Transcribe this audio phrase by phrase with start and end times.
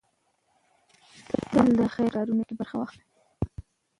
[1.51, 3.03] تل د خير په کارونو کې برخه واخلئ.